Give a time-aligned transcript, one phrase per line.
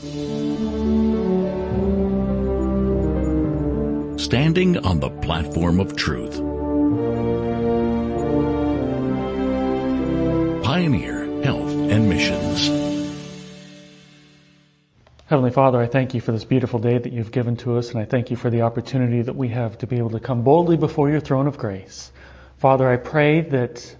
[0.00, 0.16] Standing
[4.78, 6.38] on the platform of truth.
[10.64, 12.68] Pioneer Health and Missions.
[15.26, 18.00] Heavenly Father, I thank you for this beautiful day that you've given to us, and
[18.00, 20.78] I thank you for the opportunity that we have to be able to come boldly
[20.78, 22.10] before your throne of grace.
[22.56, 23.94] Father, I pray that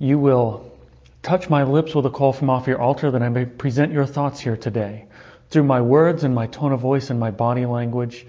[0.00, 0.76] you will
[1.22, 4.06] touch my lips with a call from off your altar that I may present your
[4.06, 5.06] thoughts here today
[5.50, 8.26] through my words and my tone of voice and my body language.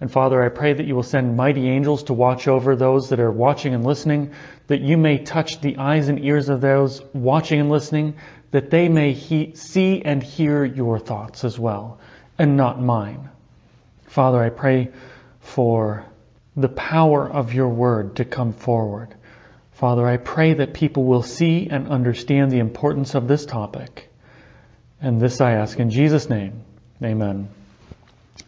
[0.00, 3.20] And Father, I pray that you will send mighty angels to watch over those that
[3.20, 4.32] are watching and listening,
[4.66, 8.14] that you may touch the eyes and ears of those watching and listening,
[8.50, 11.98] that they may he- see and hear your thoughts as well,
[12.38, 13.30] and not mine.
[14.04, 14.90] Father, I pray
[15.40, 16.04] for
[16.56, 19.14] the power of your word to come forward.
[19.72, 24.10] Father, I pray that people will see and understand the importance of this topic.
[25.00, 26.62] And this I ask in Jesus' name.
[27.02, 27.48] Amen.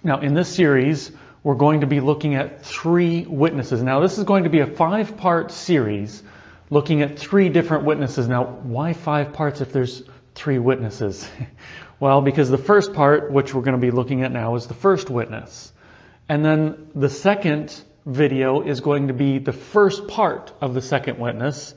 [0.03, 1.11] Now, in this series,
[1.43, 3.83] we're going to be looking at three witnesses.
[3.83, 6.23] Now, this is going to be a five part series
[6.71, 8.29] looking at three different witnesses.
[8.29, 10.03] Now, why five parts if there's
[10.35, 11.29] three witnesses?
[12.01, 14.75] well, because the first part, which we're going to be looking at now, is the
[14.75, 15.73] first witness.
[16.29, 21.19] And then the second video is going to be the first part of the second
[21.19, 21.75] witness.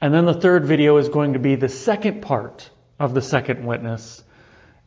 [0.00, 2.68] And then the third video is going to be the second part
[3.02, 4.22] of the second witness.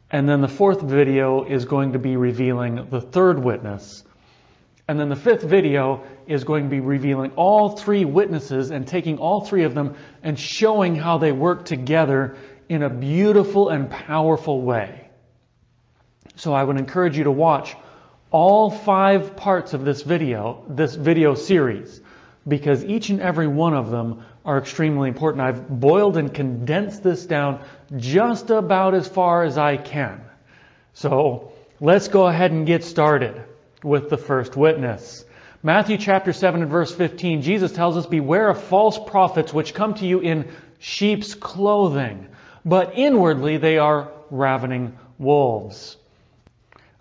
[0.10, 4.06] And then the fourth video is going to be revealing the third witness.
[4.88, 9.18] And then the fifth video is going to be revealing all three witnesses and taking
[9.18, 12.38] all three of them and showing how they work together
[12.70, 15.10] in a beautiful and powerful way.
[16.38, 17.76] So I would encourage you to watch
[18.32, 22.00] all five parts of this video, this video series,
[22.48, 25.44] because each and every one of them are extremely important.
[25.44, 27.66] I've boiled and condensed this down
[27.98, 30.22] just about as far as I can.
[30.94, 33.44] So let's go ahead and get started
[33.84, 35.26] with the first witness.
[35.64, 39.96] Matthew chapter 7 and verse 15, Jesus tells us, Beware of false prophets which come
[39.96, 42.28] to you in sheep's clothing,
[42.64, 45.98] but inwardly they are ravening wolves.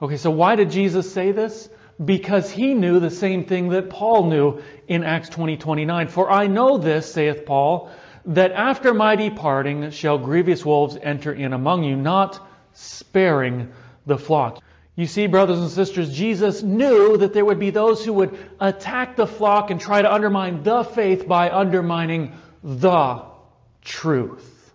[0.00, 1.68] Okay, so why did Jesus say this?
[2.02, 6.08] Because he knew the same thing that Paul knew in Acts 20 29.
[6.08, 7.90] For I know this, saith Paul,
[8.26, 13.72] that after my departing shall grievous wolves enter in among you, not sparing
[14.06, 14.62] the flock.
[14.96, 19.16] You see, brothers and sisters, Jesus knew that there would be those who would attack
[19.16, 23.22] the flock and try to undermine the faith by undermining the
[23.82, 24.72] truth.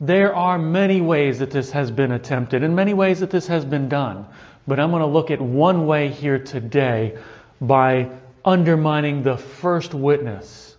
[0.00, 3.64] There are many ways that this has been attempted and many ways that this has
[3.64, 4.26] been done.
[4.66, 7.18] But I'm going to look at one way here today
[7.60, 8.10] by
[8.44, 10.76] undermining the first witness,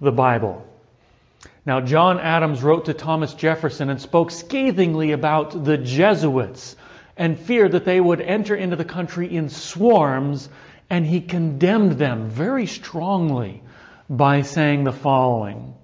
[0.00, 0.66] the Bible.
[1.64, 6.76] Now, John Adams wrote to Thomas Jefferson and spoke scathingly about the Jesuits
[7.16, 10.48] and feared that they would enter into the country in swarms,
[10.88, 13.62] and he condemned them very strongly
[14.08, 15.74] by saying the following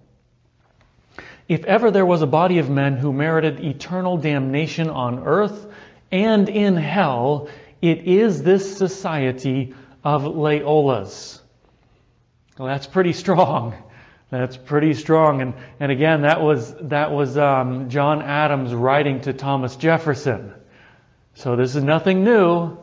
[1.47, 5.67] If ever there was a body of men who merited eternal damnation on earth
[6.11, 7.49] and in hell,
[7.81, 9.75] it is this society
[10.05, 11.41] of Loyola's.
[12.59, 13.75] Well, that's pretty strong.
[14.31, 15.41] That's pretty strong.
[15.41, 20.53] And, and again, that was, that was um, John Adams writing to Thomas Jefferson.
[21.33, 22.77] So this is nothing new.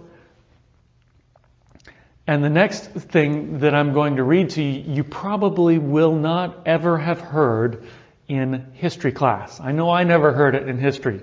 [2.26, 6.64] And the next thing that I'm going to read to you, you probably will not
[6.66, 7.84] ever have heard
[8.28, 9.60] in history class.
[9.60, 11.22] I know I never heard it in history,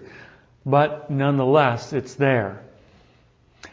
[0.65, 2.62] but nonetheless, it's there.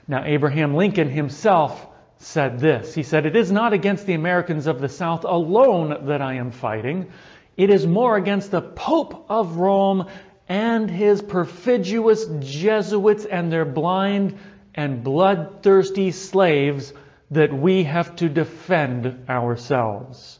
[0.07, 1.85] Now, Abraham Lincoln himself
[2.17, 2.93] said this.
[2.93, 6.51] He said, It is not against the Americans of the South alone that I am
[6.51, 7.11] fighting.
[7.57, 10.07] It is more against the Pope of Rome
[10.47, 14.37] and his perfidious Jesuits and their blind
[14.73, 16.93] and bloodthirsty slaves
[17.31, 20.39] that we have to defend ourselves.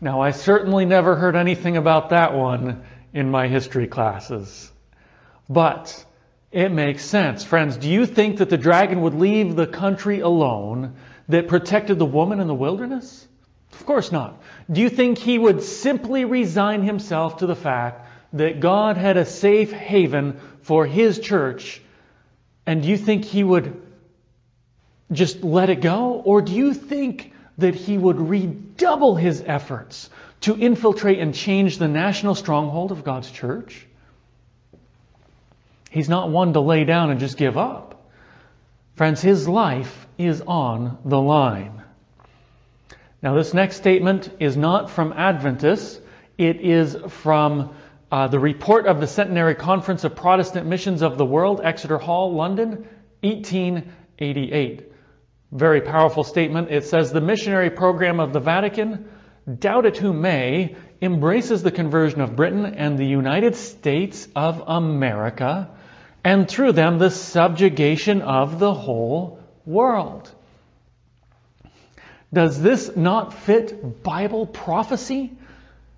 [0.00, 4.70] Now, I certainly never heard anything about that one in my history classes.
[5.48, 6.04] But
[6.52, 7.44] it makes sense.
[7.44, 10.96] Friends, do you think that the dragon would leave the country alone
[11.28, 13.26] that protected the woman in the wilderness?
[13.72, 14.40] Of course not.
[14.70, 19.24] Do you think he would simply resign himself to the fact that God had a
[19.24, 21.80] safe haven for his church,
[22.66, 23.80] and do you think he would
[25.10, 26.20] just let it go?
[26.24, 30.10] Or do you think that he would redouble his efforts
[30.42, 33.87] to infiltrate and change the national stronghold of God's church?
[35.90, 38.10] He's not one to lay down and just give up.
[38.94, 41.82] Friends, his life is on the line.
[43.22, 46.00] Now, this next statement is not from Adventists,
[46.36, 47.74] it is from
[48.10, 52.32] uh, the report of the Centenary Conference of Protestant Missions of the World, Exeter Hall,
[52.32, 52.86] London,
[53.22, 54.92] 1888.
[55.50, 56.70] Very powerful statement.
[56.70, 59.08] It says the missionary program of the Vatican,
[59.58, 65.70] doubt it who may, embraces the conversion of Britain and the United States of America,
[66.28, 70.30] and through them the subjugation of the whole world.
[72.30, 75.32] Does this not fit Bible prophecy?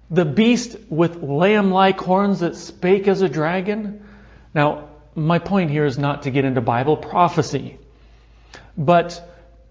[0.09, 4.07] The beast with lamb like horns that spake as a dragon?
[4.55, 7.81] Now, my point here is not to get into Bible prophecy,
[8.79, 9.21] but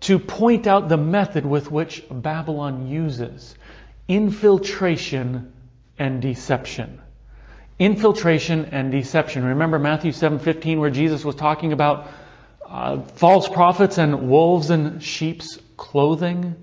[0.02, 3.56] to point out the method with which Babylon uses
[4.10, 5.54] infiltration
[5.98, 7.00] and deception.
[7.80, 9.46] Infiltration and deception.
[9.46, 12.08] Remember Matthew 7:15 where Jesus was talking about
[12.70, 16.56] uh, false prophets and wolves in sheep's clothing?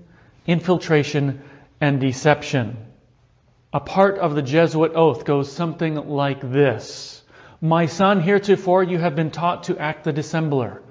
[0.45, 1.41] Infiltration
[1.81, 2.77] and deception.
[3.73, 7.23] A part of the Jesuit oath goes something like this.
[7.61, 10.81] My son, heretofore you have been taught to act the dissembler.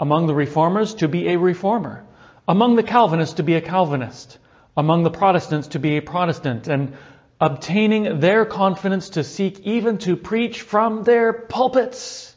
[0.00, 2.04] Among the reformers, to be a reformer.
[2.48, 4.38] Among the Calvinists, to be a Calvinist.
[4.76, 6.68] Among the Protestants, to be a Protestant.
[6.68, 6.94] And
[7.44, 12.34] obtaining their confidence to seek even to preach from their pulpits.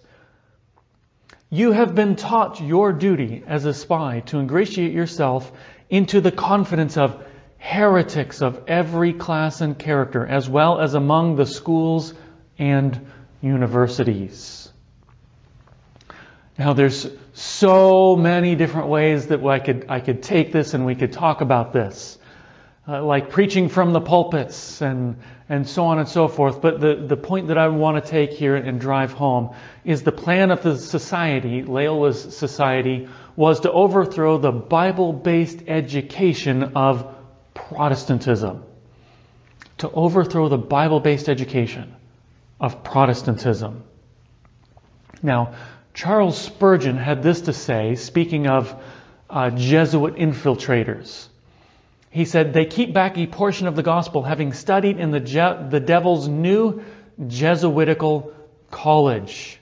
[1.49, 5.49] You have been taught your duty as a spy to ingratiate yourself
[5.89, 7.25] into the confidence of
[7.57, 12.13] heretics of every class and character, as well as among the schools
[12.59, 13.07] and
[13.41, 14.69] universities.
[16.59, 20.95] Now there's so many different ways that I could, I could take this and we
[20.95, 22.17] could talk about this.
[22.89, 25.17] Uh, like preaching from the pulpits and,
[25.49, 26.61] and so on and so forth.
[26.61, 29.53] But the, the point that I want to take here and drive home
[29.83, 37.13] is the plan of the society, Loyola's society, was to overthrow the Bible-based education of
[37.53, 38.63] Protestantism.
[39.79, 41.93] To overthrow the Bible-based education
[42.57, 43.83] of Protestantism.
[45.21, 45.55] Now,
[45.93, 48.73] Charles Spurgeon had this to say, speaking of
[49.29, 51.27] uh, Jesuit infiltrators.
[52.17, 55.67] He said, They keep back a portion of the gospel, having studied in the, Je-
[55.69, 56.81] the devil's new
[57.27, 58.33] Jesuitical
[58.71, 59.59] college.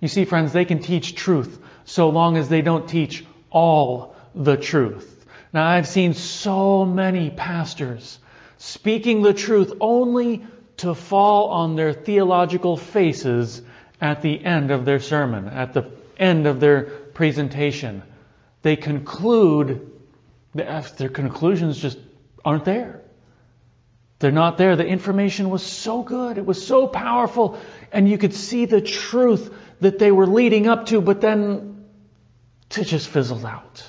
[0.00, 4.56] You see, friends, they can teach truth so long as they don't teach all the
[4.56, 5.26] truth.
[5.52, 8.18] Now, I've seen so many pastors
[8.56, 10.46] speaking the truth only
[10.78, 13.60] to fall on their theological faces
[14.00, 18.02] at the end of their sermon, at the end of their presentation.
[18.62, 19.90] They conclude,
[20.54, 21.98] their conclusions just
[22.44, 23.02] aren't there.
[24.20, 24.76] They're not there.
[24.76, 26.38] The information was so good.
[26.38, 27.58] It was so powerful.
[27.92, 31.84] And you could see the truth that they were leading up to, but then
[32.76, 33.84] it just fizzled out.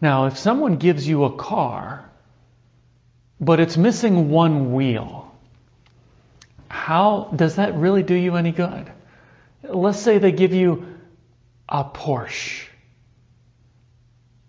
[0.00, 2.08] Now, if someone gives you a car,
[3.40, 5.34] but it's missing one wheel,
[6.68, 8.90] how does that really do you any good?
[9.62, 10.86] Let's say they give you
[11.68, 12.66] a Porsche,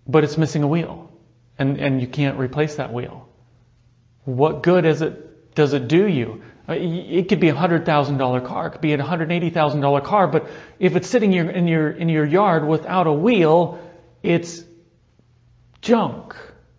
[0.08, 1.12] but it's missing a wheel,
[1.58, 3.28] and, and you can't replace that wheel.
[4.26, 6.42] What good is it, does it do you?
[6.70, 9.50] Uh, it could be a hundred thousand dollar car, it could be a hundred eighty
[9.50, 10.48] thousand dollar car, but
[10.80, 13.80] if it's sitting in your in your yard without a wheel,
[14.22, 14.64] it's
[15.82, 16.36] junk,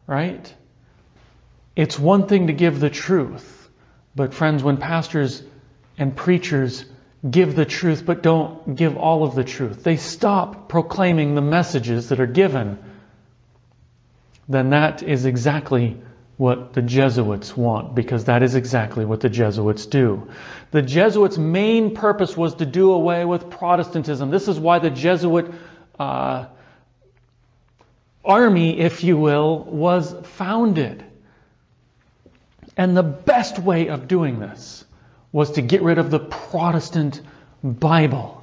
[0.07, 0.55] right?
[1.75, 3.69] It's one thing to give the truth,
[4.15, 5.43] but friends, when pastors
[5.99, 6.85] and preachers
[7.29, 12.09] give the truth but don't give all of the truth, they stop proclaiming the messages
[12.11, 12.79] that are given,
[14.49, 15.97] then that is exactly
[16.37, 20.29] what the Jesuits want, because that is exactly what the Jesuits do.
[20.73, 24.31] The Jesuits' main purpose was to do away with Protestantism.
[24.31, 25.53] This is why the Jesuit
[25.99, 26.47] uh,
[28.25, 31.05] army, if you will, was founded.
[32.77, 34.85] And the best way of doing this
[35.31, 37.21] was to get rid of the Protestant
[37.63, 38.43] Bible.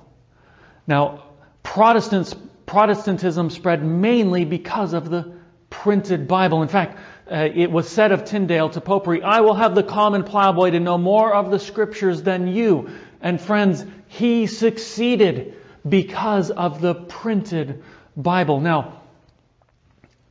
[0.87, 1.23] Now,
[1.63, 5.38] Protestants, Protestantism spread mainly because of the
[5.69, 6.61] printed Bible.
[6.61, 6.97] In fact,
[7.31, 10.79] uh, it was said of Tyndale to Popery, I will have the common plowboy to
[10.79, 12.89] know more of the scriptures than you.
[13.21, 15.55] And friends, he succeeded
[15.88, 17.83] because of the printed
[18.17, 18.59] Bible.
[18.59, 19.01] Now,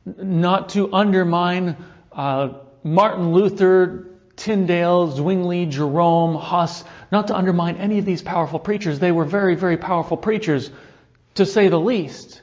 [0.05, 1.77] not to undermine
[2.11, 2.49] uh,
[2.83, 8.99] Martin Luther, Tyndale, Zwingli, Jerome, Huss, not to undermine any of these powerful preachers.
[8.99, 10.69] They were very, very powerful preachers,
[11.35, 12.41] to say the least.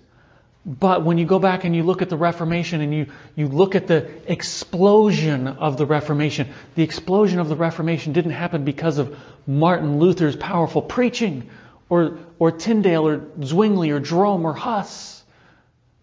[0.66, 3.06] But when you go back and you look at the Reformation and you,
[3.36, 8.64] you look at the explosion of the Reformation, the explosion of the Reformation didn't happen
[8.64, 11.48] because of Martin Luther's powerful preaching
[11.88, 15.22] or, or Tyndale or Zwingli or Jerome or Huss.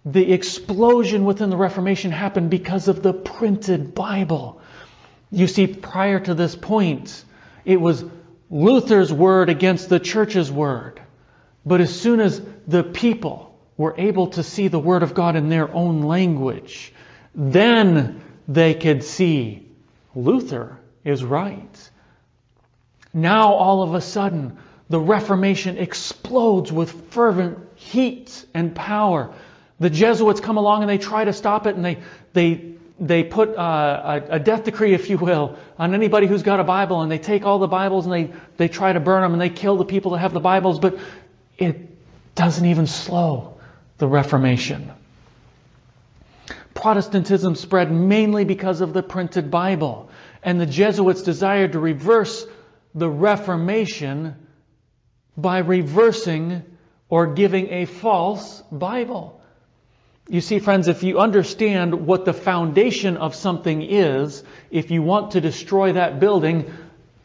[0.05, 4.61] The explosion within the Reformation happened because of the printed Bible.
[5.29, 7.25] You see, prior to this point,
[7.65, 8.05] it was
[8.49, 11.01] Luther's word against the church's word.
[11.65, 15.49] But as soon as the people were able to see the word of God in
[15.49, 16.93] their own language,
[17.33, 19.67] then they could see
[20.15, 21.89] Luther is right.
[23.13, 24.57] Now, all of a sudden,
[24.89, 29.33] the Reformation explodes with fervent heat and power.
[29.79, 31.97] The Jesuits come along and they try to stop it and they,
[32.33, 36.59] they, they put uh, a, a, death decree, if you will, on anybody who's got
[36.59, 39.33] a Bible and they take all the Bibles and they, they try to burn them
[39.33, 40.97] and they kill the people that have the Bibles, but
[41.57, 41.89] it
[42.35, 43.52] doesn't even slow
[43.97, 44.91] the Reformation.
[46.73, 50.09] Protestantism spread mainly because of the printed Bible,
[50.41, 52.45] and the Jesuits desired to reverse
[52.95, 54.35] the Reformation
[55.37, 56.63] by reversing
[57.09, 59.41] or giving a false Bible.
[60.27, 65.31] You see, friends, if you understand what the foundation of something is, if you want
[65.31, 66.73] to destroy that building,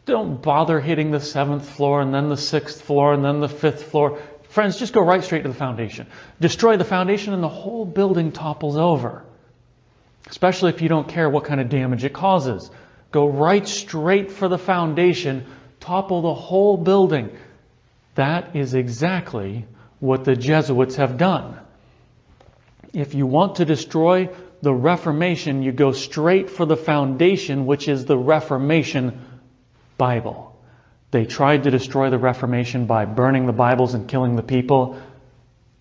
[0.05, 3.83] don't bother hitting the seventh floor and then the sixth floor and then the fifth
[3.83, 4.19] floor.
[4.49, 6.07] Friends, just go right straight to the foundation.
[6.41, 9.23] Destroy the foundation and the whole building topples over.
[10.27, 12.69] Especially if you don't care what kind of damage it causes.
[13.11, 15.45] Go right straight for the foundation,
[15.79, 17.29] topple the whole building.
[18.15, 19.65] That is exactly
[19.99, 21.59] what the Jesuits have done.
[22.91, 24.29] If you want to destroy
[24.63, 29.25] the Reformation, you go straight for the foundation, which is the Reformation
[29.97, 30.48] Bible.
[31.11, 35.01] They tried to destroy the Reformation by burning the Bibles and killing the people.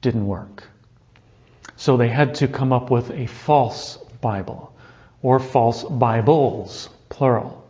[0.01, 0.65] Didn't work.
[1.77, 4.73] So they had to come up with a false Bible
[5.23, 7.65] or false Bibles, plural.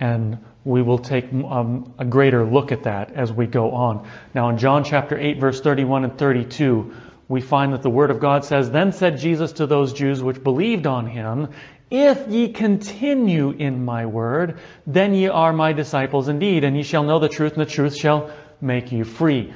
[0.00, 4.08] And we will take um, a greater look at that as we go on.
[4.34, 6.92] Now, in John chapter 8, verse 31 and 32,
[7.28, 10.42] we find that the Word of God says, Then said Jesus to those Jews which
[10.42, 11.48] believed on him,
[11.90, 17.04] If ye continue in my word, then ye are my disciples indeed, and ye shall
[17.04, 19.52] know the truth, and the truth shall make you free.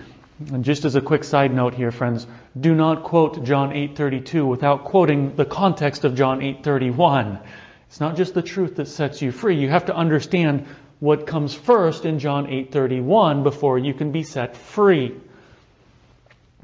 [0.52, 2.26] And just as a quick side note here, friends,
[2.58, 7.40] do not quote John 8:32 without quoting the context of John 8:31.
[7.88, 9.56] It's not just the truth that sets you free.
[9.56, 10.66] You have to understand
[11.00, 15.16] what comes first in John 8:31 before you can be set free.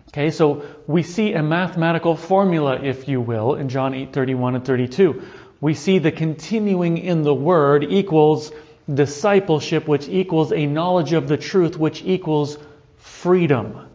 [0.08, 5.22] Okay, so we see a mathematical formula, if you will, in John 8:31 and 32.
[5.60, 8.52] We see the continuing in the word equals
[8.92, 12.58] discipleship, which equals a knowledge of the truth, which equals
[12.98, 13.88] freedom.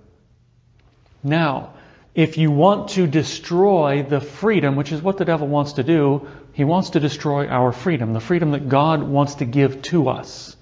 [1.24, 1.74] Now,
[2.14, 6.28] if you want to destroy the freedom, which is what the devil wants to do,
[6.54, 10.56] he wants to destroy our freedom, the freedom that God wants to give to us.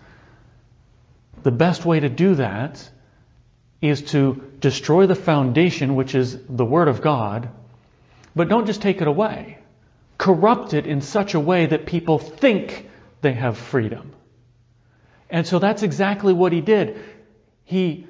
[1.44, 2.88] The best way to do that
[3.82, 7.50] is to destroy the foundation, which is the Word of God,
[8.36, 9.59] but don't just take it away.
[10.20, 12.88] Corrupt it in such a way that people think
[13.22, 14.14] they have freedom.
[15.30, 17.02] And so that's exactly what he did.
[17.64, 18.06] He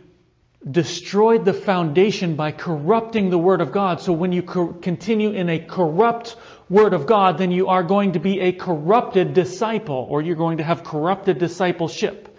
[0.70, 4.02] destroyed the foundation by corrupting the Word of God.
[4.02, 6.36] So when you co- continue in a corrupt
[6.70, 10.58] Word of God, then you are going to be a corrupted disciple, or you're going
[10.58, 12.36] to have corrupted discipleship,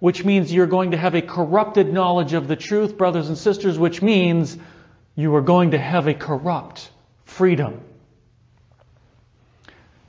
[0.00, 3.78] which means you're going to have a corrupted knowledge of the truth, brothers and sisters,
[3.78, 4.56] which means
[5.16, 6.90] you are going to have a corrupt
[7.24, 7.80] freedom.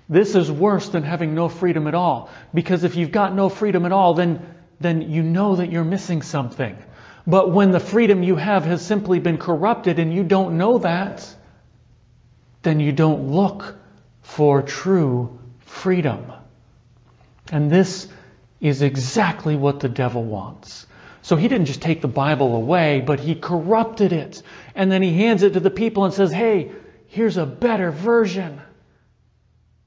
[0.08, 2.30] This is worse than having no freedom at all.
[2.54, 6.22] Because if you've got no freedom at all, then, then you know that you're missing
[6.22, 6.78] something.
[7.28, 11.28] But when the freedom you have has simply been corrupted and you don't know that,
[12.62, 13.76] then you don't look
[14.22, 16.32] for true freedom.
[17.52, 18.08] And this
[18.62, 20.86] is exactly what the devil wants.
[21.24, 24.44] So he didn't just take the Bible away, but he corrupted it.
[24.76, 26.72] And then he hands it to the people and says, hey,
[27.08, 28.62] here's a better version.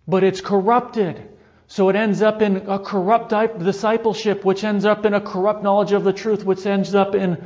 [0.08, 1.28] But it's corrupted.
[1.68, 5.92] So it ends up in a corrupt discipleship, which ends up in a corrupt knowledge
[5.92, 7.36] of the truth, which ends up in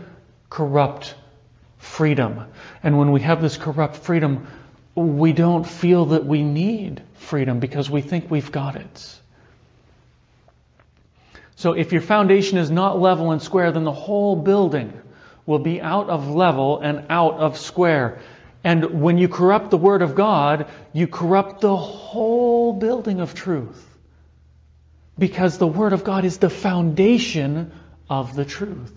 [0.49, 1.17] corrupt
[1.79, 2.45] freedom.
[2.85, 4.47] And when we have this corrupt freedom,
[4.95, 9.19] we don't feel that we need freedom because we think we've got it.
[11.57, 14.93] So if your foundation is not level and square, then the whole building
[15.47, 18.21] will be out of level and out of square.
[18.65, 23.89] And when you corrupt the Word of God, you corrupt the whole building of truth
[25.19, 27.73] because the Word of God is the foundation
[28.09, 28.97] of the truth.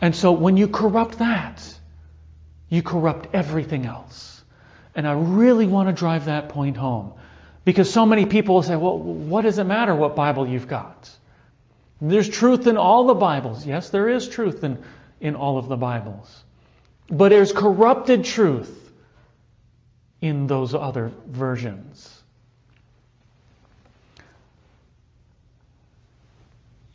[0.00, 1.62] And so when you corrupt that,
[2.68, 4.42] you corrupt everything else.
[4.94, 7.12] And I really want to drive that point home.
[7.64, 11.10] Because so many people will say, well, what does it matter what Bible you've got?
[12.00, 13.66] There's truth in all the Bibles.
[13.66, 14.82] Yes, there is truth in,
[15.20, 16.44] in all of the Bibles.
[17.08, 18.92] But there's corrupted truth
[20.20, 22.22] in those other versions.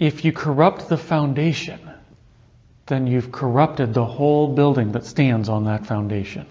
[0.01, 1.79] if you corrupt the foundation,
[2.87, 6.47] then you've corrupted the whole building that stands on that foundation.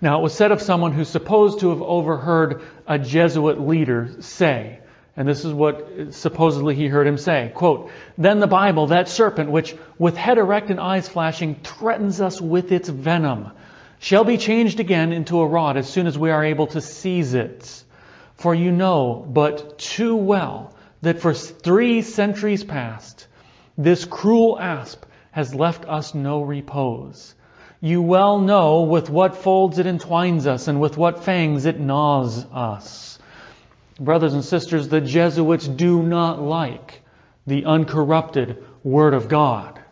[0.00, 4.80] Now, it was said of someone who's supposed to have overheard a Jesuit leader say,
[5.18, 9.50] and this is what supposedly he heard him say, quote, Then the Bible, that serpent
[9.50, 13.50] which with head erect and eyes flashing threatens us with its venom,
[13.98, 17.34] shall be changed again into a rod as soon as we are able to seize
[17.34, 17.82] it.
[18.36, 20.72] For you know but too well
[21.02, 23.26] that for three centuries past,
[23.76, 27.34] this cruel asp has left us no repose.
[27.80, 32.46] You well know with what folds it entwines us and with what fangs it gnaws
[32.52, 33.18] us.
[33.98, 37.02] Brothers and sisters, the Jesuits do not like
[37.46, 39.82] the uncorrupted Word of God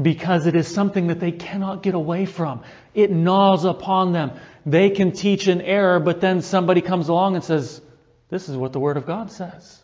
[0.00, 2.62] because it is something that they cannot get away from.
[2.94, 4.32] It gnaws upon them.
[4.64, 7.80] They can teach an error, but then somebody comes along and says,
[8.28, 9.78] This is what the Word of God says.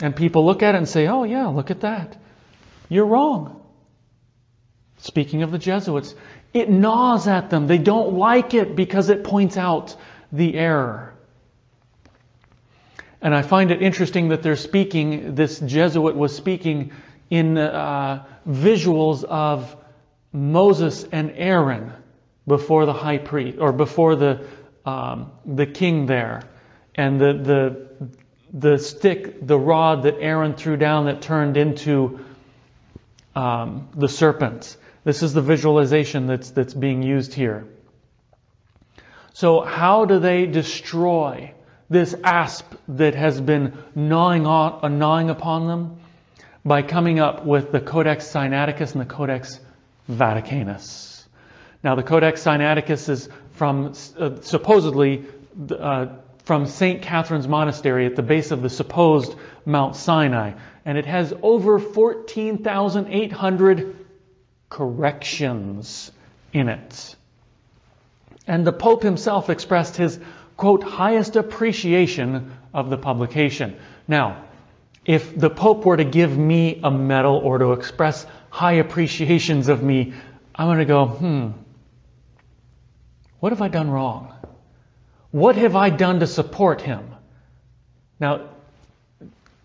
[0.00, 2.16] And people look at it and say, Oh, yeah, look at that.
[2.88, 3.60] You're wrong.
[4.98, 6.14] Speaking of the Jesuits,
[6.54, 7.66] it gnaws at them.
[7.66, 9.96] They don't like it because it points out
[10.32, 11.14] the error.
[13.20, 16.92] And I find it interesting that they're speaking, this Jesuit was speaking
[17.30, 19.76] in uh, visuals of
[20.32, 21.92] Moses and Aaron
[22.46, 24.46] before the high priest, or before the,
[24.86, 26.42] um, the king there.
[26.94, 27.88] And the, the,
[28.52, 32.20] the stick, the rod that Aaron threw down that turned into
[33.34, 34.76] um, the serpents.
[35.04, 37.66] This is the visualization that's, that's being used here.
[39.32, 41.52] So, how do they destroy
[41.90, 45.96] this asp that has been gnawing, on, uh, gnawing upon them
[46.64, 49.58] by coming up with the Codex Sinaiticus and the Codex
[50.10, 51.24] Vaticanus.
[51.82, 55.24] Now, the Codex Sinaiticus is from uh, supposedly
[55.70, 56.08] uh,
[56.44, 57.00] from St.
[57.02, 59.34] Catherine's Monastery at the base of the supposed
[59.66, 60.54] Mount Sinai,
[60.84, 64.06] and it has over 14,800
[64.70, 66.10] corrections
[66.52, 67.16] in it.
[68.46, 70.18] And the Pope himself expressed his
[70.58, 73.76] quote, highest appreciation of the publication.
[74.06, 74.44] Now,
[75.06, 79.82] if the Pope were to give me a medal or to express high appreciations of
[79.82, 80.12] me,
[80.54, 81.50] I'm going to go, hmm,
[83.38, 84.34] what have I done wrong?
[85.30, 87.14] What have I done to support him?
[88.18, 88.48] Now,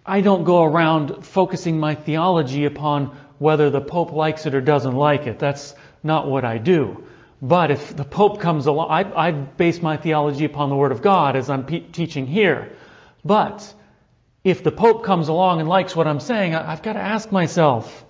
[0.06, 4.96] I don't go around focusing my theology upon whether the Pope likes it or doesn't
[4.96, 5.40] like it.
[5.40, 7.04] That's not what I do.
[7.44, 11.02] But if the Pope comes along, I, I base my theology upon the Word of
[11.02, 12.72] God as I'm pe- teaching here.
[13.26, 13.74] But
[14.46, 17.34] if the Pope comes along and likes what I'm saying, I, I've got to ask
[17.34, 18.06] myself,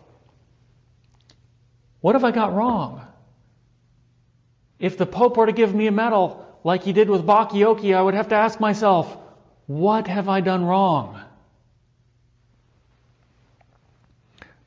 [2.00, 3.02] what have I got wrong?
[4.78, 8.02] If the Pope were to give me a medal like he did with Bacchiocchi, I
[8.04, 9.18] would have to ask myself,
[9.66, 11.20] what have I done wrong?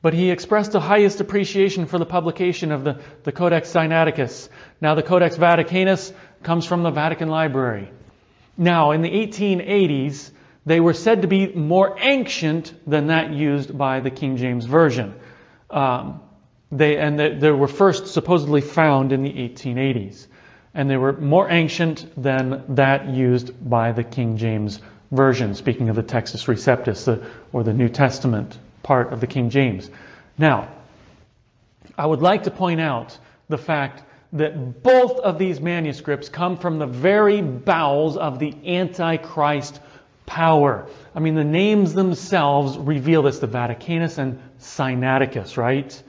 [0.07, 4.47] But he expressed the highest appreciation for the publication of the, the Codex Sinaiticus.
[4.79, 7.91] Now, the Codex Vaticanus comes from the Vatican Library.
[8.55, 10.31] Now, in the 1880s,
[10.65, 15.13] they were said to be more ancient than that used by the King James Version.
[15.69, 16.21] Um,
[16.71, 20.27] they, and they, they were first supposedly found in the 1880s.
[20.73, 24.79] And they were more ancient than that used by the King James
[25.11, 29.49] Version, speaking of the Textus Receptus, the, or the New Testament part of the King
[29.49, 29.91] James.
[30.37, 30.69] Now,
[31.97, 33.17] I would like to point out
[33.49, 39.81] the fact that both of these manuscripts come from the very bowels of the Antichrist
[40.25, 40.87] power.
[41.13, 46.01] I mean, the names themselves reveal this the Vaticanus and Sinaiticus, right?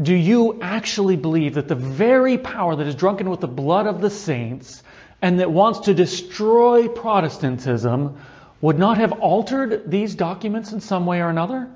[0.00, 4.02] Do you actually believe that the very power that is drunken with the blood of
[4.02, 4.82] the saints
[5.22, 8.18] and that wants to destroy Protestantism
[8.60, 11.68] would not have altered these documents in some way or another?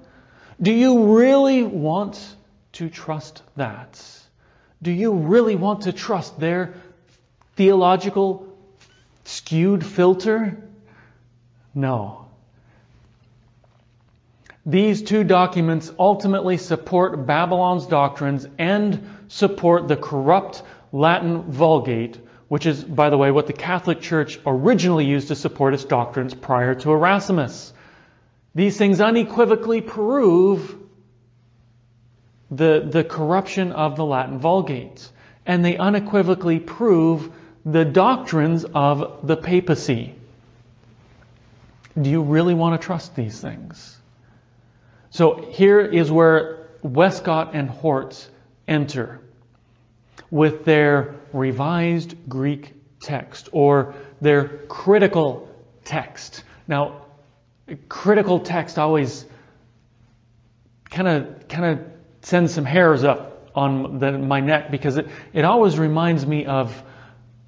[0.60, 2.36] Do you really want
[2.72, 4.00] to trust that?
[4.82, 6.74] Do you really want to trust their
[7.56, 8.48] theological
[9.24, 10.62] skewed filter?
[11.74, 12.26] No.
[14.64, 20.62] These two documents ultimately support Babylon's doctrines and support the corrupt
[20.92, 25.74] Latin Vulgate, which is, by the way, what the Catholic Church originally used to support
[25.74, 27.72] its doctrines prior to Erasmus.
[28.54, 30.76] These things unequivocally prove
[32.50, 35.10] the, the corruption of the Latin Vulgate.
[35.46, 37.32] And they unequivocally prove
[37.64, 40.14] the doctrines of the papacy.
[42.00, 43.98] Do you really want to trust these things?
[45.10, 48.28] So here is where Westcott and Hort
[48.66, 49.20] enter
[50.30, 55.48] with their revised Greek text or their critical
[55.84, 56.44] text.
[56.66, 57.06] Now,
[57.88, 59.24] critical text always
[60.90, 61.86] kind of kind of
[62.22, 66.82] sends some hairs up on the, my neck because it, it always reminds me of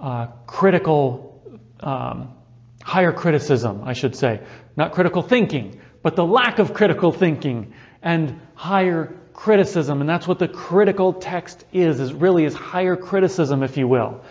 [0.00, 1.40] uh, critical,
[1.80, 2.34] um,
[2.82, 4.40] higher criticism, I should say.
[4.76, 7.72] Not critical thinking, but the lack of critical thinking
[8.02, 10.00] and higher criticism.
[10.00, 14.22] And that's what the critical text is, is really is higher criticism, if you will.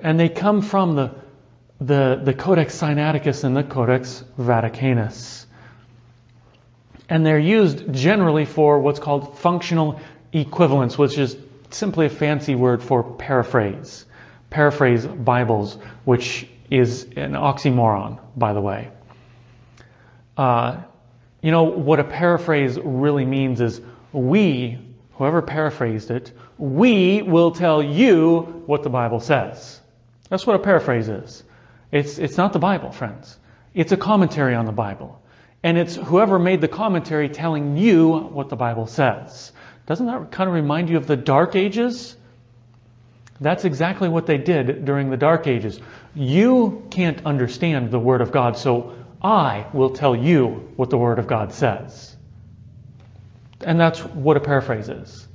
[0.00, 1.14] And they come from the,
[1.86, 5.44] the, the Codex Sinaiticus and the Codex Vaticanus.
[7.08, 10.00] And they're used generally for what's called functional
[10.32, 11.36] equivalence, which is
[11.70, 14.06] simply a fancy word for paraphrase.
[14.48, 18.90] Paraphrase Bibles, which is an oxymoron, by the way.
[20.36, 20.82] Uh,
[21.42, 23.80] you know, what a paraphrase really means is
[24.12, 24.78] we,
[25.12, 29.80] whoever paraphrased it, we will tell you what the Bible says.
[30.30, 31.42] That's what a paraphrase is.
[31.94, 33.38] It's, it's not the Bible, friends.
[33.72, 35.22] It's a commentary on the Bible.
[35.62, 39.52] And it's whoever made the commentary telling you what the Bible says.
[39.86, 42.16] Doesn't that kind of remind you of the Dark Ages?
[43.40, 45.78] That's exactly what they did during the Dark Ages.
[46.16, 51.20] You can't understand the Word of God, so I will tell you what the Word
[51.20, 52.16] of God says.
[53.60, 55.28] And that's what a paraphrase is.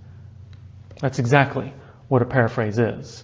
[1.00, 1.72] That's exactly
[2.10, 3.24] what a paraphrase is.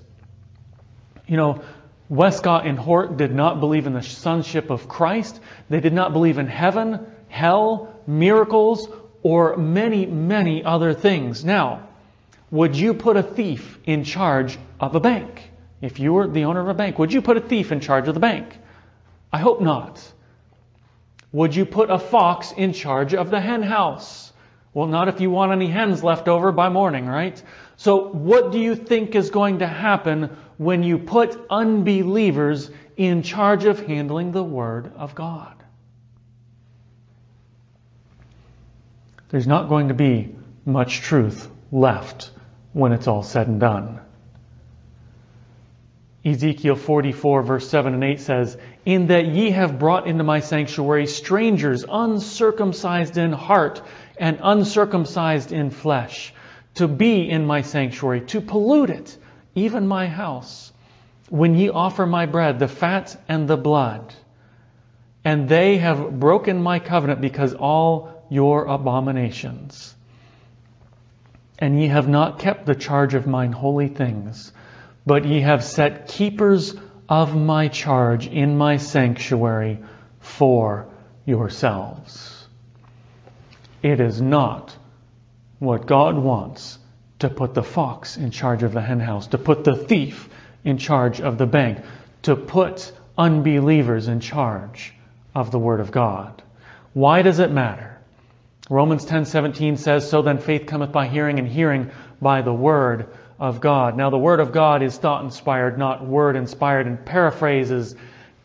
[1.27, 1.63] You know,
[2.07, 5.39] Westcott and Hort did not believe in the sonship of Christ.
[5.69, 8.87] They did not believe in heaven, hell, miracles,
[9.23, 11.43] or many, many other things.
[11.43, 11.87] Now,
[12.51, 15.49] would you put a thief in charge of a bank?
[15.81, 18.07] If you were the owner of a bank, would you put a thief in charge
[18.07, 18.55] of the bank?
[19.33, 20.01] I hope not.
[21.31, 24.31] Would you put a fox in charge of the hen house?
[24.73, 27.41] Well, not if you want any hens left over by morning, right?
[27.77, 33.65] So, what do you think is going to happen when you put unbelievers in charge
[33.65, 35.53] of handling the Word of God?
[39.29, 42.31] There's not going to be much truth left
[42.73, 43.99] when it's all said and done.
[46.25, 51.05] Ezekiel 44, verse 7 and 8 says, In that ye have brought into my sanctuary
[51.05, 53.83] strangers uncircumcised in heart
[54.17, 56.33] and uncircumcised in flesh,
[56.75, 59.17] to be in my sanctuary, to pollute it,
[59.55, 60.71] even my house,
[61.29, 64.13] when ye offer my bread, the fat and the blood.
[65.23, 69.95] And they have broken my covenant because all your abominations.
[71.57, 74.51] And ye have not kept the charge of mine holy things,
[75.05, 76.75] but ye have set keepers
[77.07, 79.79] of my charge in my sanctuary
[80.19, 80.87] for
[81.25, 82.47] yourselves.
[83.81, 84.75] It is not
[85.59, 86.77] what God wants
[87.19, 90.29] to put the fox in charge of the henhouse, to put the thief
[90.63, 91.79] in charge of the bank,
[92.23, 94.93] to put unbelievers in charge
[95.33, 96.41] of the Word of God.
[96.93, 97.97] Why does it matter?
[98.69, 103.07] Romans 10:17 says, "So then faith cometh by hearing, and hearing by the Word
[103.39, 107.95] of God." Now the Word of God is thought inspired, not word inspired, and paraphrases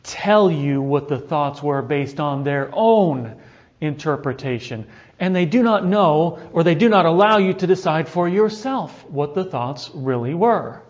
[0.02, 3.35] tell you what the thoughts were based on their own
[3.80, 4.87] interpretation
[5.20, 9.04] and they do not know or they do not allow you to decide for yourself
[9.11, 10.83] what the thoughts really were.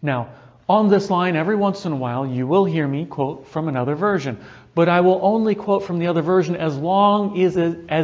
[0.00, 0.28] Now,
[0.68, 3.96] on this line, every once in a while, you will hear me quote from another
[3.96, 4.38] version,
[4.74, 7.56] but I will only quote from the other version as long as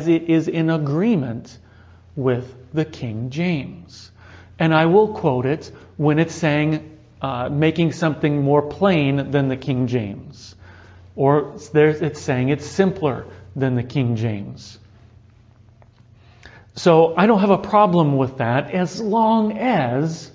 [0.09, 1.57] it is in agreement
[2.17, 4.11] with the King James.
[4.59, 9.57] And I will quote it when it's saying, uh, making something more plain than the
[9.57, 10.57] King James.
[11.17, 14.79] Or it's saying it's simpler than the King James.
[16.77, 20.31] So I don't have a problem with that as long as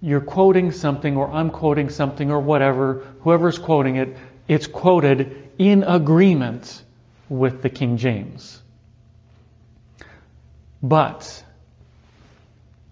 [0.00, 4.16] you're quoting something or I'm quoting something or whatever, whoever's quoting it,
[4.48, 6.82] it's quoted in agreement
[7.28, 8.60] with the King James.
[10.82, 11.44] But,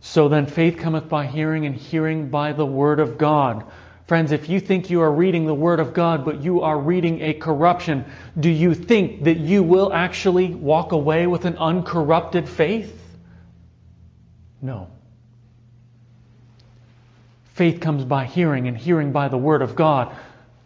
[0.00, 3.64] so then faith cometh by hearing and hearing by the word of God.
[4.10, 7.20] Friends, if you think you are reading the Word of God, but you are reading
[7.20, 8.04] a corruption,
[8.36, 13.00] do you think that you will actually walk away with an uncorrupted faith?
[14.60, 14.88] No.
[17.54, 20.12] Faith comes by hearing, and hearing by the Word of God.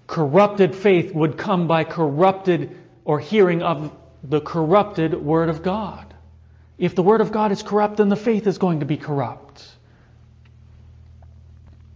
[0.06, 6.14] Corrupted faith would come by corrupted or hearing of the corrupted Word of God.
[6.78, 9.68] If the Word of God is corrupt, then the faith is going to be corrupt.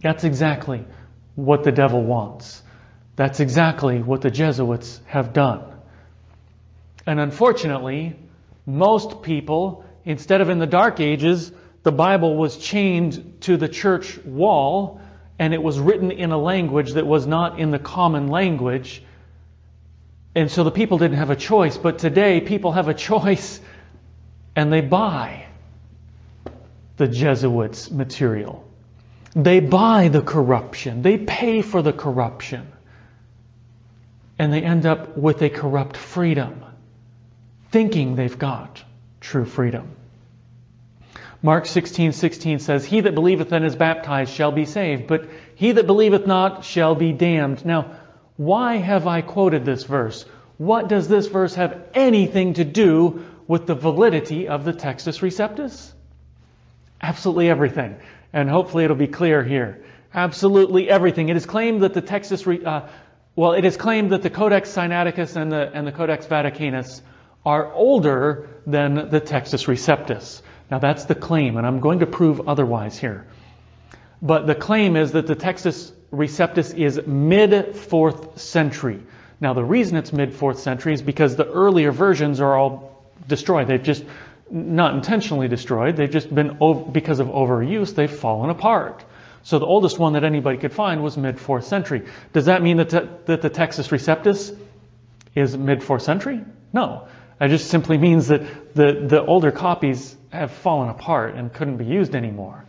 [0.03, 0.85] That's exactly
[1.45, 2.61] what the devil wants.
[3.15, 5.63] That's exactly what the Jesuits have done.
[7.05, 8.15] And unfortunately,
[8.65, 11.51] most people, instead of in the Dark Ages,
[11.83, 15.01] the Bible was chained to the church wall
[15.37, 19.01] and it was written in a language that was not in the common language.
[20.35, 23.59] And so the people didn't have a choice, but today people have a choice
[24.55, 25.45] and they buy
[26.97, 28.68] the Jesuits' material.
[29.35, 31.01] They buy the corruption.
[31.01, 32.67] They pay for the corruption.
[34.37, 36.63] And they end up with a corrupt freedom,
[37.71, 38.83] thinking they've got
[39.19, 39.95] true freedom.
[41.41, 45.71] Mark 16, 16 says, He that believeth and is baptized shall be saved, but he
[45.73, 47.65] that believeth not shall be damned.
[47.65, 47.95] Now,
[48.35, 50.25] why have I quoted this verse?
[50.57, 55.93] What does this verse have anything to do with the validity of the Textus Receptus?
[57.01, 57.95] Absolutely everything.
[58.33, 59.83] And hopefully it'll be clear here.
[60.13, 61.29] Absolutely everything.
[61.29, 62.87] It is claimed that the Textus, uh,
[63.35, 67.01] well, it is claimed that the Codex Sinaiticus and the, and the Codex Vaticanus
[67.45, 70.41] are older than the Textus Receptus.
[70.69, 73.25] Now that's the claim, and I'm going to prove otherwise here.
[74.21, 79.01] But the claim is that the Textus Receptus is mid 4th century.
[79.39, 83.67] Now the reason it's mid 4th century is because the earlier versions are all destroyed.
[83.67, 84.03] They've just
[84.51, 85.95] not intentionally destroyed.
[85.95, 86.57] They've just been,
[86.91, 89.03] because of overuse, they've fallen apart.
[89.43, 92.05] So the oldest one that anybody could find was mid 4th century.
[92.33, 94.57] Does that mean that, te- that the Textus Receptus
[95.35, 96.41] is mid 4th century?
[96.73, 97.07] No.
[97.39, 101.85] It just simply means that the, the older copies have fallen apart and couldn't be
[101.85, 102.65] used anymore.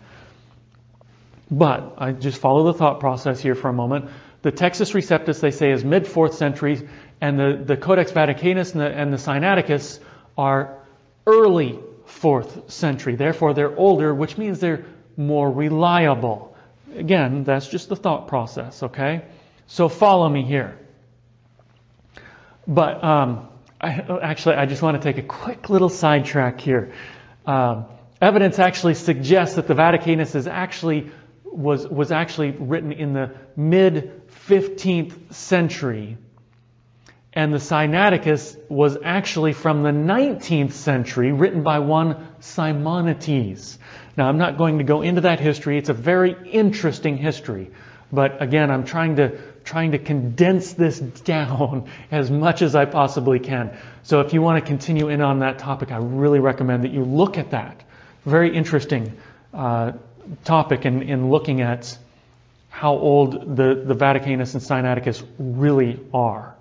[1.50, 4.10] But I just follow the thought process here for a moment.
[4.42, 6.88] The Textus Receptus, they say, is mid 4th century,
[7.20, 9.98] and the, the Codex Vaticanus and the, and the Sinaiticus
[10.38, 10.79] are
[11.26, 13.16] early 4th century.
[13.16, 14.84] Therefore, they're older, which means they're
[15.16, 16.56] more reliable.
[16.94, 19.22] Again, that's just the thought process, okay?
[19.66, 20.76] So follow me here.
[22.66, 23.48] But um,
[23.80, 23.88] I,
[24.22, 26.92] actually, I just want to take a quick little sidetrack here.
[27.46, 27.86] Um,
[28.20, 31.10] evidence actually suggests that the Vaticanus is actually
[31.44, 36.16] was was actually written in the mid 15th century
[37.32, 43.78] and the Sinaiticus was actually from the 19th century, written by one Simonides.
[44.16, 45.78] Now, I'm not going to go into that history.
[45.78, 47.70] It's a very interesting history.
[48.12, 53.38] But again, I'm trying to, trying to condense this down as much as I possibly
[53.38, 53.76] can.
[54.02, 57.04] So if you want to continue in on that topic, I really recommend that you
[57.04, 57.80] look at that.
[58.24, 59.16] Very interesting
[59.54, 59.92] uh,
[60.44, 61.96] topic in, in looking at
[62.70, 66.56] how old the, the Vaticanus and Sinaiticus really are.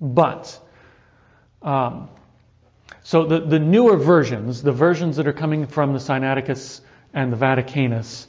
[0.00, 0.58] But,
[1.62, 2.08] um,
[3.02, 6.80] so the, the newer versions, the versions that are coming from the Sinaiticus
[7.12, 8.26] and the Vaticanus,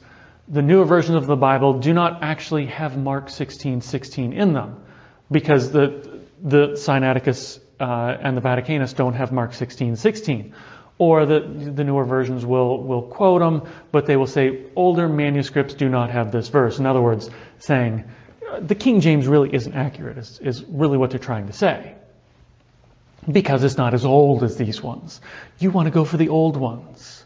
[0.48, 4.82] the newer versions of the Bible do not actually have Mark 16, 16 in them
[5.30, 10.54] because the, the Sinaiticus uh, and the Vaticanus don't have Mark 16, 16.
[10.98, 15.72] Or the, the newer versions will, will quote them, but they will say older manuscripts
[15.72, 16.78] do not have this verse.
[16.78, 18.04] In other words, saying
[18.58, 21.94] the King James really isn't accurate, is, is really what they're trying to say.
[23.30, 25.20] Because it's not as old as these ones.
[25.58, 27.24] You want to go for the old ones.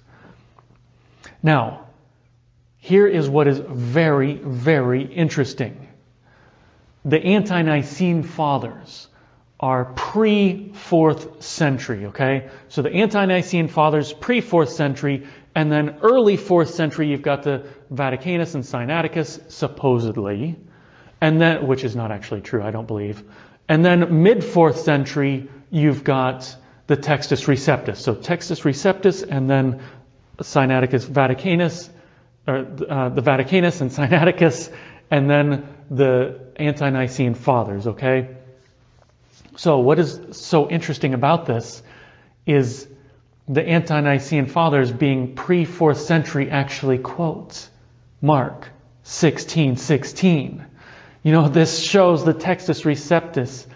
[1.43, 1.87] Now,
[2.79, 5.89] here is what is very, very interesting.
[7.05, 9.09] The ante Nicene fathers
[9.61, 12.51] are pre 4th century, okay?
[12.69, 17.45] So the ante Nicene fathers, pre 4th century, and then early 4th century, you've got
[17.45, 20.57] the Vaticanus and Sinaiticus, supposedly
[21.21, 23.23] and then which is not actually true, I don't believe.
[23.69, 27.97] And then mid fourth century, you've got the Textus Receptus.
[27.97, 29.83] So Textus Receptus, and then
[30.39, 31.89] Sinaiticus Vaticanus,
[32.47, 34.71] or uh, the Vaticanus and Sinaiticus,
[35.11, 37.87] and then the ante-Nicene Fathers.
[37.87, 38.37] Okay.
[39.57, 41.83] So what is so interesting about this
[42.47, 42.89] is
[43.49, 47.71] the ante-Nicene Fathers being pre fourth century actually quotes
[48.21, 48.69] Mark
[49.05, 50.65] 16, 16.
[51.25, 53.67] You know, this shows the Textus Receptus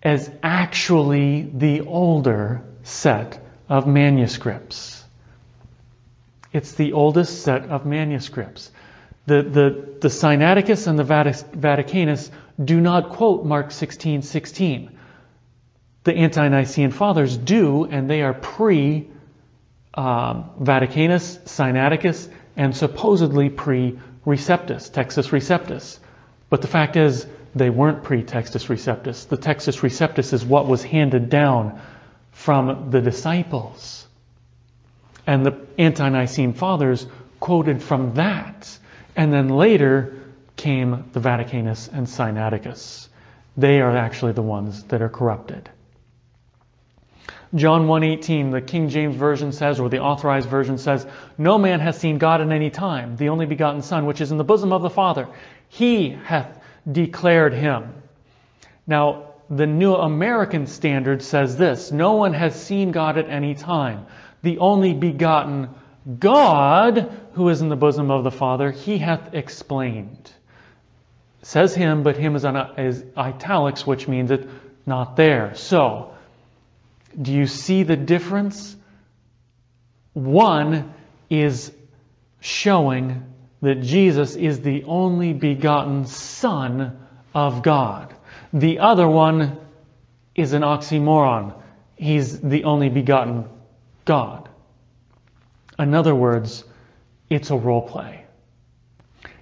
[0.00, 5.02] as actually the older set of manuscripts.
[6.52, 8.70] It's the oldest set of manuscripts.
[9.26, 12.30] The, the, the Sinaiticus and the Vaticanus
[12.64, 14.98] do not quote Mark 16, 16.
[16.04, 19.08] The ante-Nicene Fathers do, and they are pre
[19.94, 25.98] um, Vaticanus, Sinaiticus, and supposedly pre Receptus, Textus Receptus.
[26.50, 29.28] But the fact is, they weren't pre Textus Receptus.
[29.28, 31.80] The Textus Receptus is what was handed down
[32.32, 34.06] from the disciples.
[35.26, 37.06] And the Ante Nicene Fathers
[37.40, 38.78] quoted from that.
[39.16, 40.14] And then later
[40.56, 43.08] came the Vaticanus and Sinaiticus.
[43.56, 45.68] They are actually the ones that are corrupted.
[47.54, 51.06] John 1:18, the King James version says or the authorized version says,
[51.38, 54.38] "No man has seen God at any time, the only begotten Son, which is in
[54.38, 55.28] the bosom of the Father.
[55.68, 57.94] He hath declared him.
[58.86, 64.06] Now, the New American Standard says this No one has seen God at any time.
[64.42, 65.70] The only begotten
[66.18, 70.32] God, who is in the bosom of the Father, he hath explained.
[71.42, 74.46] says him, but him is, on, is italics, which means it's
[74.86, 75.54] not there.
[75.54, 76.14] So,
[77.20, 78.76] do you see the difference?
[80.14, 80.94] One
[81.28, 81.72] is
[82.40, 83.24] showing
[83.60, 86.98] that Jesus is the only begotten Son
[87.34, 88.14] of God.
[88.52, 89.58] The other one
[90.34, 91.54] is an oxymoron.
[91.96, 93.46] He's the only begotten
[94.04, 94.48] God.
[95.78, 96.64] In other words,
[97.28, 98.24] it's a role play.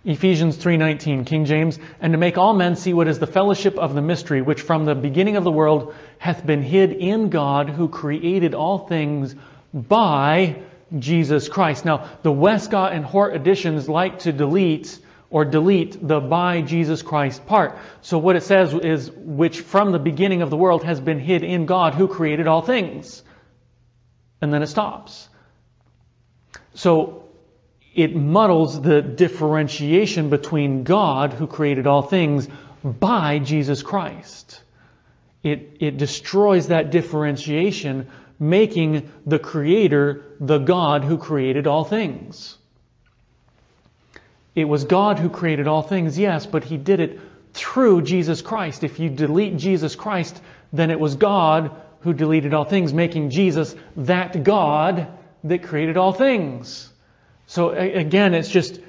[0.05, 3.95] Ephesians 3:19 King James and to make all men see what is the fellowship of
[3.95, 7.89] the mystery which from the beginning of the world hath been hid in God who
[7.89, 9.35] created all things
[9.75, 10.57] by
[10.99, 11.85] Jesus Christ.
[11.85, 14.99] Now, the Westcott and Hort editions like to delete
[15.31, 17.79] or delete the by Jesus Christ part.
[18.01, 21.43] So what it says is, which from the beginning of the world has been hid
[21.43, 23.23] in God who created all things.
[24.41, 25.29] And then it stops.
[26.75, 27.25] So
[27.95, 32.47] it muddles the differentiation between God who created all things
[32.85, 34.63] by Jesus Christ.
[35.43, 42.57] It, it destroys that differentiation making the Creator the God who created all things.
[44.55, 47.21] It was God who created all things, yes, but He did it
[47.53, 48.85] through Jesus Christ.
[48.85, 50.41] If you delete Jesus Christ,
[50.73, 51.71] then it was God
[52.01, 55.09] who deleted all things, making Jesus that God
[55.45, 56.91] that created all things.
[57.47, 58.81] So again, it's just,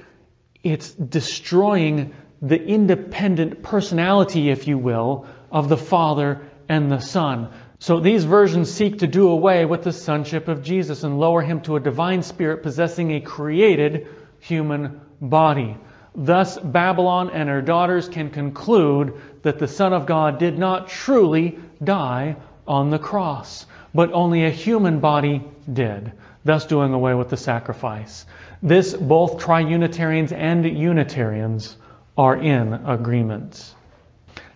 [0.62, 7.50] it's destroying the independent personality, if you will, of the Father and the Son.
[7.80, 11.60] So these versions seek to do away with the sonship of Jesus and lower him
[11.62, 14.08] to a divine spirit possessing a created
[14.40, 15.76] human body.
[16.14, 21.58] Thus, Babylon and her daughters can conclude that the Son of God did not truly
[21.82, 22.36] die
[22.66, 26.12] on the cross, but only a human body did,
[26.44, 28.26] thus doing away with the sacrifice.
[28.60, 31.76] This, both Triunitarians and Unitarians
[32.16, 33.74] are in agreement.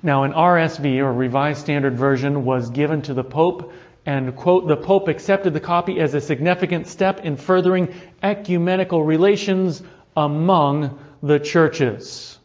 [0.02, 3.72] Now, an RSV, or Revised Standard Version, was given to the Pope,
[4.04, 9.80] and, quote, the Pope accepted the copy as a significant step in furthering ecumenical relations
[10.16, 12.36] among the churches.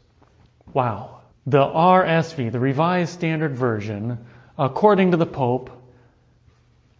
[0.71, 1.21] Wow.
[1.47, 4.19] The RSV, the Revised Standard Version,
[4.55, 5.71] according to the Pope,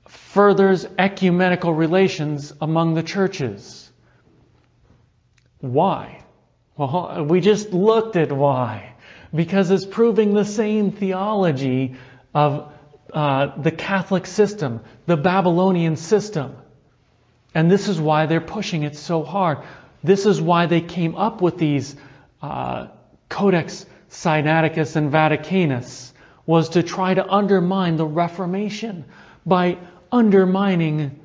[0.07, 3.91] furthers ecumenical relations among the churches.
[5.59, 6.23] Why?
[6.77, 8.93] Well, we just looked at why
[9.33, 11.95] because it's proving the same theology
[12.33, 12.71] of
[13.13, 16.55] uh, the Catholic system, the Babylonian system.
[17.53, 19.59] And this is why they're pushing it so hard.
[20.03, 21.95] This is why they came up with these
[22.41, 22.87] uh,
[23.29, 26.13] Codex Sinaiticus and Vaticanus,
[26.45, 29.05] was to try to undermine the Reformation
[29.45, 29.77] by
[30.11, 31.19] undermining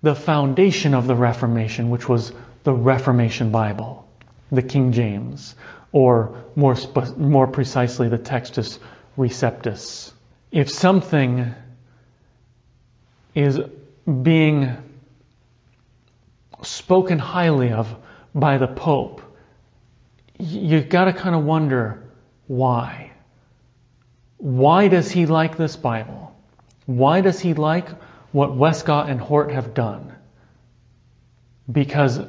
[0.00, 2.32] the foundation of the Reformation, which was
[2.64, 4.08] the Reformation Bible,
[4.50, 5.54] the King James
[5.92, 8.78] or more, spe- more precisely, the Textus
[9.16, 10.12] Receptus.
[10.50, 11.54] If something
[13.34, 13.60] is
[14.22, 14.76] being
[16.62, 17.94] spoken highly of
[18.34, 19.22] by the Pope,
[20.38, 22.02] you've got to kind of wonder
[22.46, 23.12] why.
[24.38, 26.34] Why does he like this Bible?
[26.86, 27.88] Why does he like
[28.32, 30.12] what Westcott and Hort have done?
[31.70, 32.20] Because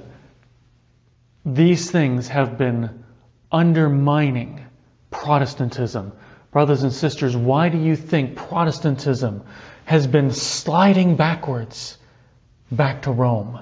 [1.46, 3.03] these things have been
[3.54, 4.66] undermining
[5.12, 6.12] Protestantism.
[6.52, 9.44] Brothers and sisters, why do you think Protestantism
[9.86, 11.98] has been sliding backwards
[12.72, 13.60] back to Rome?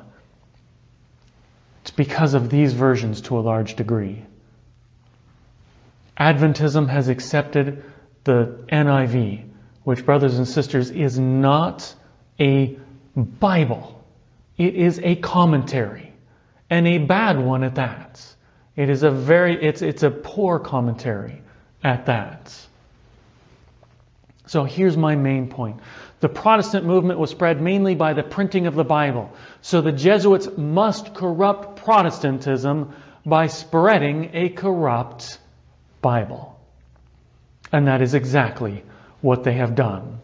[1.82, 4.24] It's because of these versions to a large degree.
[6.18, 7.84] Adventism has accepted
[8.24, 9.50] the NIV,
[9.84, 11.94] which, brothers and sisters, is not
[12.40, 12.78] a
[13.16, 14.06] Bible.
[14.58, 16.14] It is a commentary,
[16.70, 18.22] and a bad one at that.
[18.76, 21.42] It is a very, it's, it's a poor commentary
[21.84, 22.56] at that.
[24.48, 25.80] So here's my main point.
[26.20, 29.32] The Protestant movement was spread mainly by the printing of the Bible.
[29.62, 32.94] So the Jesuits must corrupt Protestantism
[33.26, 35.40] by spreading a corrupt
[36.02, 36.60] Bible.
[37.72, 38.84] And that is exactly
[39.22, 40.20] what they have done.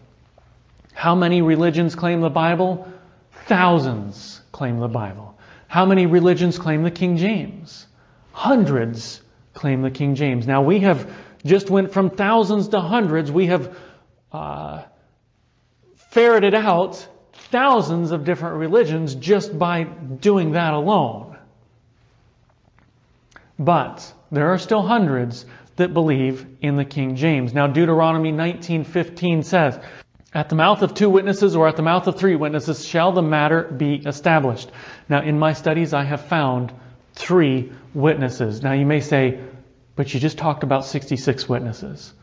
[0.94, 2.92] How many religions claim the Bible?
[3.46, 5.38] Thousands claim the Bible.
[5.68, 7.87] How many religions claim the King James?
[8.38, 9.20] Hundreds
[9.56, 10.46] claim the King James.
[10.46, 11.12] Now we have
[11.44, 13.32] just went from thousands to hundreds.
[13.32, 13.76] We have
[14.32, 14.84] uh,
[16.12, 17.08] ferreted out
[17.50, 21.36] thousands of different religions just by doing that alone.
[23.58, 25.44] But there are still hundreds
[25.78, 27.56] that believe in the King James.
[27.56, 29.80] Now Deuteronomy 19:15 says,
[30.32, 33.24] at the mouth of two witnesses or at the mouth of three witnesses shall the
[33.24, 34.70] matter be established.
[35.10, 36.72] Now, in my studies, I have found
[37.18, 38.62] three witnesses.
[38.62, 39.40] Now, you may say,
[39.96, 42.14] but you just talked about 66 witnesses,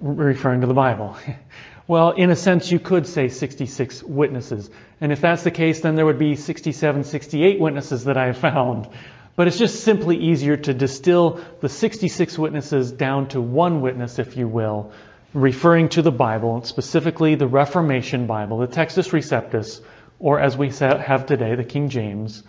[0.00, 1.16] referring to the Bible.
[1.86, 4.68] well, in a sense, you could say 66 witnesses.
[5.00, 8.38] And if that's the case, then there would be 67, 68 witnesses that I have
[8.38, 8.88] found.
[9.36, 14.36] But it's just simply easier to distill the 66 witnesses down to one witness, if
[14.36, 14.92] you will,
[15.32, 19.80] referring to the Bible, specifically the Reformation Bible, the Textus Receptus,
[20.18, 22.42] or as we have today, the King James.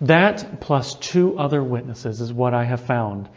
[0.00, 3.28] That plus two other witnesses is what I have found.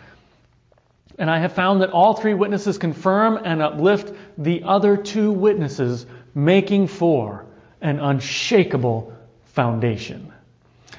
[1.18, 6.06] And I have found that all three witnesses confirm and uplift the other two witnesses,
[6.34, 7.46] making for
[7.82, 9.14] an unshakable
[9.46, 10.34] foundation.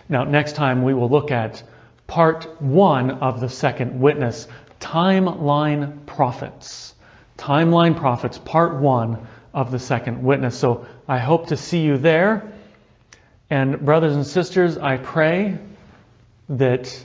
[0.08, 1.62] Now, next time we will look at
[2.06, 4.48] part one of the second witness,
[4.80, 6.94] timeline prophets.
[7.40, 10.58] Timeline Prophets, part one of the second witness.
[10.58, 12.52] So I hope to see you there.
[13.50, 15.58] And brothers and sisters, I pray
[16.48, 17.04] that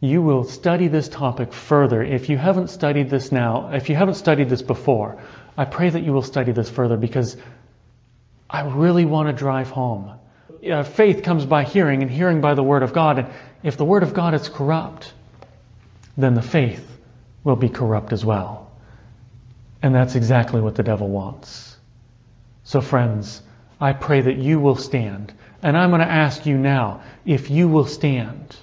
[0.00, 2.02] you will study this topic further.
[2.02, 5.20] If you haven't studied this now, if you haven't studied this before,
[5.56, 7.36] I pray that you will study this further because
[8.48, 10.12] I really want to drive home.
[10.68, 13.18] Uh, faith comes by hearing, and hearing by the Word of God.
[13.18, 13.28] And
[13.62, 15.12] if the Word of God is corrupt,
[16.16, 16.84] then the faith
[17.44, 18.70] will be corrupt as well.
[19.82, 21.76] And that's exactly what the devil wants.
[22.64, 23.40] So, friends,
[23.80, 25.32] I pray that you will stand.
[25.62, 28.56] And I'm going to ask you now if you will stand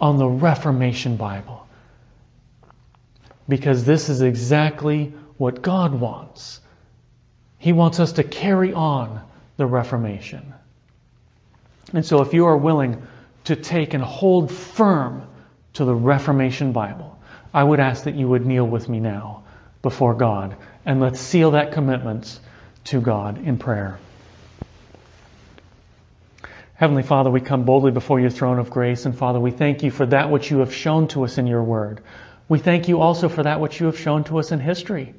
[0.00, 1.66] on the Reformation Bible.
[3.48, 6.60] Because this is exactly what God wants.
[7.58, 9.20] He wants us to carry on
[9.56, 10.54] the Reformation.
[11.92, 13.02] And so, if you are willing
[13.44, 15.26] to take and hold firm
[15.74, 17.18] to the Reformation Bible,
[17.52, 19.44] I would ask that you would kneel with me now
[19.82, 20.56] before God.
[20.86, 22.38] And let's seal that commitment
[22.84, 23.98] to God in prayer.
[26.82, 29.92] Heavenly Father, we come boldly before your throne of grace, and Father, we thank you
[29.92, 32.00] for that which you have shown to us in your word.
[32.48, 35.14] We thank you also for that which you have shown to us in history.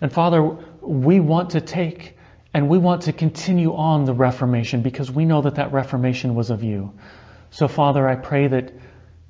[0.00, 0.40] And Father,
[0.80, 2.16] we want to take
[2.54, 6.50] and we want to continue on the Reformation because we know that that Reformation was
[6.50, 6.92] of you.
[7.50, 8.72] So, Father, I pray that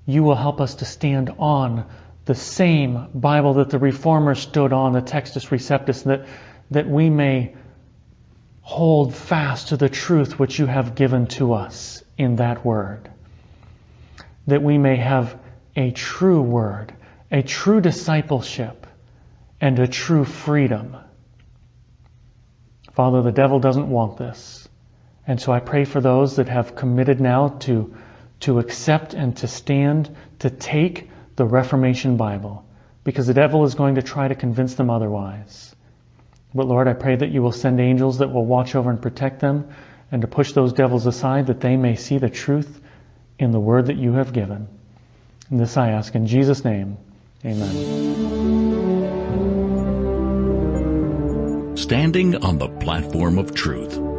[0.05, 1.87] you will help us to stand on
[2.27, 6.27] the same Bible that the Reformers stood on, the Textus Receptus, that,
[6.71, 7.55] that we may
[8.71, 13.11] hold fast to the truth which you have given to us in that word.
[14.47, 15.37] That we may have
[15.75, 16.95] a true word,
[17.33, 18.87] a true discipleship,
[19.61, 20.97] and a true freedom.
[22.93, 24.69] Father, the devil doesn't want this.
[25.27, 27.97] And so I pray for those that have committed now to,
[28.41, 32.65] to accept and to stand, to take the Reformation Bible
[33.03, 35.75] because the devil is going to try to convince them otherwise.
[36.55, 39.41] But Lord, I pray that you will send angels that will watch over and protect
[39.41, 39.69] them
[40.11, 42.81] and to push those devils aside that they may see the truth
[43.39, 44.67] in the word that you have given.
[45.49, 46.97] And this I ask in Jesus' name.
[47.45, 48.17] Amen.
[51.77, 54.10] Standing on the platform of truth.